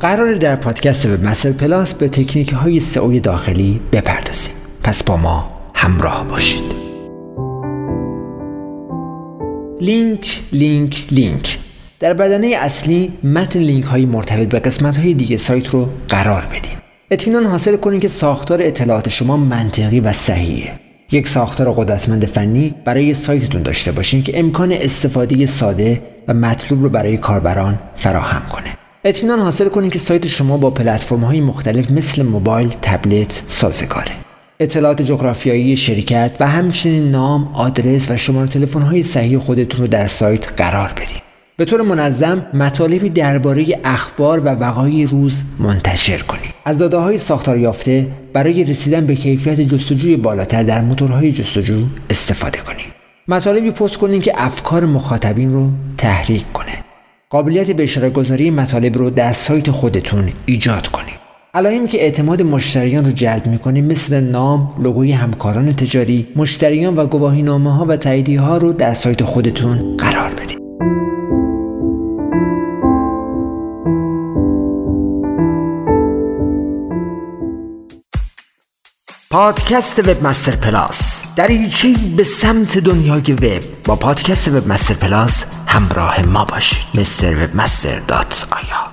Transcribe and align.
قراره 0.00 0.34
در 0.34 0.56
پادکست 0.56 1.06
Webmaster 1.06 1.52
Plus 1.52 1.94
به 1.94 2.08
تکنیک 2.08 2.52
های 2.52 2.80
سئو 2.80 3.20
داخلی 3.20 3.80
بپردازیم. 3.92 4.54
پس 4.82 5.04
با 5.04 5.16
ما 5.16 5.50
همراه 5.74 6.28
باشید. 6.28 6.74
لینک 9.80 10.40
لینک 10.52 11.06
لینک. 11.10 11.58
در 11.98 12.14
بدنه 12.14 12.46
اصلی 12.46 13.12
متن 13.24 13.60
لینک 13.60 13.84
های 13.84 14.06
مرتبط 14.06 14.48
به 14.48 14.58
قسمت 14.58 14.98
های 14.98 15.14
دیگه 15.14 15.36
سایت 15.36 15.68
رو 15.68 15.88
قرار 16.08 16.42
بدین. 16.46 16.78
اطمینان 17.10 17.46
حاصل 17.46 17.76
کنید 17.76 18.02
که 18.02 18.08
ساختار 18.08 18.62
اطلاعات 18.62 19.08
شما 19.08 19.36
منطقی 19.36 20.00
و 20.00 20.12
صحیحه. 20.12 20.72
یک 21.12 21.28
ساختار 21.28 21.72
قدرتمند 21.72 22.26
فنی 22.26 22.74
برای 22.84 23.14
سایتتون 23.14 23.62
داشته 23.62 23.92
باشین 23.92 24.22
که 24.22 24.38
امکان 24.38 24.72
استفاده 24.72 25.46
ساده 25.46 26.02
و 26.28 26.34
مطلوب 26.34 26.82
رو 26.82 26.88
برای 26.88 27.16
کاربران 27.16 27.78
فراهم 27.96 28.42
کنه. 28.52 28.79
اطمینان 29.04 29.40
حاصل 29.40 29.68
کنید 29.68 29.92
که 29.92 29.98
سایت 29.98 30.26
شما 30.26 30.56
با 30.56 30.70
پلتفرم 30.70 31.24
های 31.24 31.40
مختلف 31.40 31.90
مثل 31.90 32.22
موبایل، 32.22 32.68
تبلت 32.82 33.42
سازگاره. 33.48 34.12
اطلاعات 34.60 35.02
جغرافیایی 35.02 35.76
شرکت 35.76 36.36
و 36.40 36.48
همچنین 36.48 37.10
نام، 37.10 37.50
آدرس 37.54 38.10
و 38.10 38.16
شماره 38.16 38.48
تلفن 38.48 38.82
های 38.82 39.02
صحیح 39.02 39.38
خودتون 39.38 39.80
رو 39.80 39.86
در 39.86 40.06
سایت 40.06 40.52
قرار 40.56 40.92
بدید. 40.96 41.22
به 41.56 41.64
طور 41.64 41.82
منظم 41.82 42.46
مطالبی 42.54 43.08
درباره 43.08 43.66
اخبار 43.84 44.40
و 44.40 44.48
وقایع 44.48 45.08
روز 45.08 45.40
منتشر 45.58 46.18
کنید. 46.18 46.54
از 46.64 46.78
داده 46.78 46.96
های 46.96 47.18
ساختار 47.18 47.58
یافته 47.58 48.06
برای 48.32 48.64
رسیدن 48.64 49.06
به 49.06 49.14
کیفیت 49.14 49.60
جستجوی 49.60 50.16
بالاتر 50.16 50.62
در 50.62 50.80
موتورهای 50.80 51.32
جستجو 51.32 51.84
استفاده 52.10 52.58
کنید. 52.58 52.92
مطالبی 53.28 53.70
پست 53.70 53.96
کنید 53.96 54.22
که 54.22 54.32
افکار 54.36 54.84
مخاطبین 54.84 55.52
رو 55.52 55.70
تحریک 55.98 56.52
کنه. 56.52 56.59
قابلیت 57.32 57.70
به 57.70 57.82
اشاره 57.82 58.10
گذاری 58.10 58.50
مطالب 58.50 58.98
رو 58.98 59.10
در 59.10 59.32
سایت 59.32 59.70
خودتون 59.70 60.28
ایجاد 60.46 60.86
کنید. 60.86 61.14
علائمی 61.54 61.88
که 61.88 62.02
اعتماد 62.02 62.42
مشتریان 62.42 63.04
رو 63.04 63.10
جلب 63.10 63.46
می‌کنه 63.46 63.80
مثل 63.80 64.20
نام، 64.20 64.74
لوگوی 64.78 65.12
همکاران 65.12 65.72
تجاری، 65.72 66.26
مشتریان 66.36 66.96
و 66.96 67.06
گواهی 67.06 67.42
نامه 67.42 67.76
ها 67.76 67.84
و 67.88 67.96
تاییدیه 67.96 68.40
ها 68.40 68.56
رو 68.56 68.72
در 68.72 68.94
سایت 68.94 69.24
خودتون 69.24 69.96
قرار 69.96 70.34
بدید. 70.34 70.58
پادکست 79.32 79.98
Webmaster 79.98 80.56
Plus 80.56 81.24
دریچه 81.36 81.94
به 82.16 82.24
سمت 82.24 82.78
دنیای 82.78 83.32
وب 83.32 83.62
با 83.84 83.96
پادکست 83.96 84.48
Webmaster 84.48 84.94
Plus 84.94 85.44
همراه 85.66 86.26
ما 86.26 86.44
باشید. 86.44 86.86
مستر 86.94 87.44
Webmaster 87.44 87.98
dot 87.98 88.48
IR 88.50 88.89